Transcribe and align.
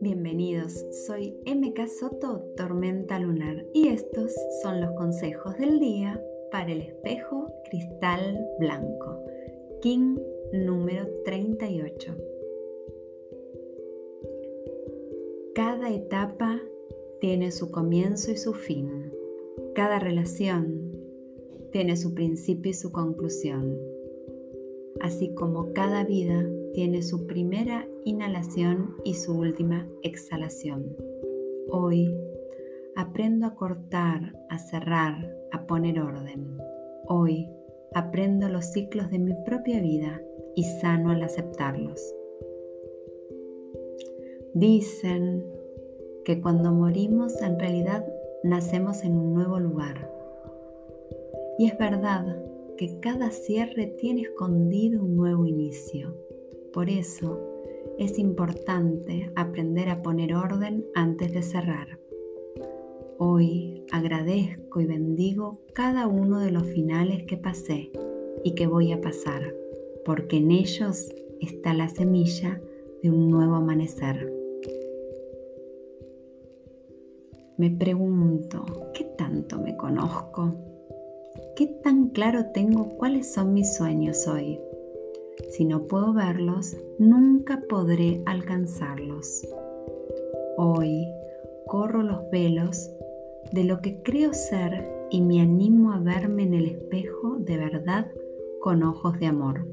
Bienvenidos, 0.00 0.72
soy 1.06 1.38
MK 1.46 1.86
Soto 1.88 2.44
Tormenta 2.56 3.18
Lunar 3.18 3.64
y 3.72 3.88
estos 3.88 4.34
son 4.62 4.82
los 4.82 4.90
consejos 4.92 5.56
del 5.56 5.80
día 5.80 6.22
para 6.50 6.72
el 6.72 6.82
espejo 6.82 7.50
cristal 7.70 8.46
blanco, 8.58 9.24
King 9.80 10.18
número 10.52 11.08
38. 11.24 12.14
Cada 15.54 15.88
etapa 15.90 16.60
tiene 17.20 17.50
su 17.50 17.70
comienzo 17.70 18.30
y 18.30 18.36
su 18.36 18.52
fin. 18.52 19.10
Cada 19.74 19.98
relación 19.98 20.91
tiene 21.72 21.96
su 21.96 22.14
principio 22.14 22.70
y 22.70 22.74
su 22.74 22.92
conclusión. 22.92 23.78
Así 25.00 25.34
como 25.34 25.72
cada 25.72 26.04
vida 26.04 26.46
tiene 26.74 27.02
su 27.02 27.26
primera 27.26 27.88
inhalación 28.04 28.94
y 29.04 29.14
su 29.14 29.36
última 29.36 29.88
exhalación. 30.02 30.96
Hoy 31.70 32.14
aprendo 32.94 33.46
a 33.46 33.54
cortar, 33.54 34.38
a 34.50 34.58
cerrar, 34.58 35.34
a 35.50 35.66
poner 35.66 35.98
orden. 35.98 36.58
Hoy 37.08 37.48
aprendo 37.94 38.48
los 38.48 38.66
ciclos 38.66 39.10
de 39.10 39.18
mi 39.18 39.34
propia 39.44 39.80
vida 39.80 40.22
y 40.54 40.64
sano 40.64 41.10
al 41.10 41.22
aceptarlos. 41.22 42.14
Dicen 44.54 45.44
que 46.24 46.40
cuando 46.40 46.72
morimos 46.72 47.40
en 47.40 47.58
realidad 47.58 48.06
nacemos 48.44 49.02
en 49.02 49.16
un 49.16 49.34
nuevo 49.34 49.58
lugar. 49.58 50.21
Y 51.62 51.66
es 51.66 51.78
verdad 51.78 52.44
que 52.76 52.98
cada 52.98 53.30
cierre 53.30 53.86
tiene 53.86 54.22
escondido 54.22 55.04
un 55.04 55.14
nuevo 55.14 55.46
inicio. 55.46 56.12
Por 56.72 56.90
eso 56.90 57.38
es 58.00 58.18
importante 58.18 59.30
aprender 59.36 59.88
a 59.88 60.02
poner 60.02 60.34
orden 60.34 60.84
antes 60.96 61.32
de 61.32 61.40
cerrar. 61.40 62.00
Hoy 63.16 63.86
agradezco 63.92 64.80
y 64.80 64.86
bendigo 64.86 65.60
cada 65.72 66.08
uno 66.08 66.40
de 66.40 66.50
los 66.50 66.64
finales 66.64 67.22
que 67.28 67.36
pasé 67.36 67.92
y 68.42 68.56
que 68.56 68.66
voy 68.66 68.90
a 68.90 69.00
pasar, 69.00 69.54
porque 70.04 70.38
en 70.38 70.50
ellos 70.50 71.14
está 71.40 71.74
la 71.74 71.88
semilla 71.88 72.60
de 73.04 73.10
un 73.12 73.30
nuevo 73.30 73.54
amanecer. 73.54 74.32
Me 77.56 77.70
pregunto, 77.70 78.64
¿qué 78.92 79.04
tanto 79.16 79.60
me 79.60 79.76
conozco? 79.76 80.71
¿Qué 81.56 81.66
tan 81.66 82.10
claro 82.10 82.46
tengo 82.52 82.96
cuáles 82.98 83.32
son 83.32 83.54
mis 83.54 83.74
sueños 83.74 84.28
hoy? 84.28 84.60
Si 85.48 85.64
no 85.64 85.86
puedo 85.86 86.12
verlos, 86.12 86.76
nunca 86.98 87.62
podré 87.68 88.22
alcanzarlos. 88.26 89.46
Hoy 90.58 91.06
corro 91.66 92.02
los 92.02 92.28
velos 92.30 92.90
de 93.52 93.64
lo 93.64 93.80
que 93.80 94.02
creo 94.02 94.34
ser 94.34 94.86
y 95.10 95.22
me 95.22 95.40
animo 95.40 95.92
a 95.92 95.98
verme 95.98 96.42
en 96.42 96.54
el 96.54 96.66
espejo 96.66 97.36
de 97.38 97.56
verdad 97.56 98.10
con 98.60 98.82
ojos 98.82 99.18
de 99.18 99.26
amor. 99.26 99.66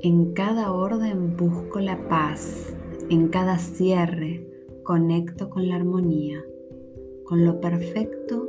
En 0.00 0.32
cada 0.32 0.72
orden 0.72 1.36
busco 1.36 1.78
la 1.78 2.08
paz, 2.08 2.74
en 3.08 3.28
cada 3.28 3.58
cierre 3.58 4.46
conecto 4.82 5.48
con 5.48 5.68
la 5.68 5.76
armonía 5.76 6.44
con 7.28 7.44
lo 7.44 7.60
perfecto 7.60 8.48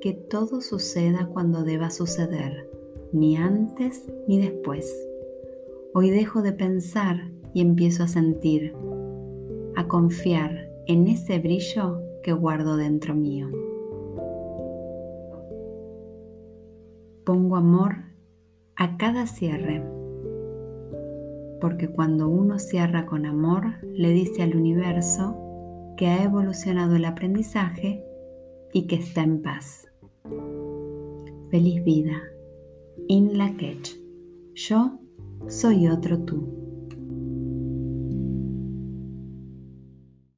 que 0.00 0.14
todo 0.14 0.60
suceda 0.60 1.28
cuando 1.32 1.62
deba 1.62 1.90
suceder, 1.90 2.68
ni 3.12 3.36
antes 3.36 4.12
ni 4.26 4.40
después. 4.40 5.06
Hoy 5.94 6.10
dejo 6.10 6.42
de 6.42 6.52
pensar 6.52 7.30
y 7.52 7.60
empiezo 7.60 8.02
a 8.02 8.08
sentir, 8.08 8.74
a 9.76 9.86
confiar 9.86 10.68
en 10.88 11.06
ese 11.06 11.38
brillo 11.38 12.00
que 12.24 12.32
guardo 12.32 12.76
dentro 12.76 13.14
mío. 13.14 13.48
Pongo 17.22 17.54
amor 17.54 17.94
a 18.74 18.96
cada 18.96 19.28
cierre, 19.28 19.84
porque 21.60 21.86
cuando 21.86 22.28
uno 22.28 22.58
cierra 22.58 23.06
con 23.06 23.24
amor, 23.24 23.66
le 23.84 24.10
dice 24.10 24.42
al 24.42 24.56
universo 24.56 25.43
que 25.96 26.06
ha 26.08 26.22
evolucionado 26.22 26.96
el 26.96 27.04
aprendizaje 27.04 28.04
y 28.72 28.86
que 28.86 28.96
está 28.96 29.22
en 29.22 29.42
paz. 29.42 29.88
Feliz 31.50 31.84
vida. 31.84 32.22
In 33.08 33.38
la 33.38 33.54
Yo 34.54 34.98
soy 35.48 35.88
otro 35.88 36.20
tú. 36.24 36.63